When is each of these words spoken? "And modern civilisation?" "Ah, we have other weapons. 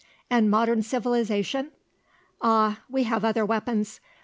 "And 0.31 0.49
modern 0.49 0.81
civilisation?" 0.81 1.73
"Ah, 2.41 2.79
we 2.89 3.03
have 3.03 3.23
other 3.23 3.45
weapons. 3.45 3.99